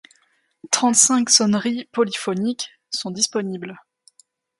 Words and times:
Trente 0.71 0.95
cinq 0.95 1.29
sonneries 1.29 1.87
polyphoniques 1.91 2.71
sont 2.89 3.11
disponibles. 3.11 3.77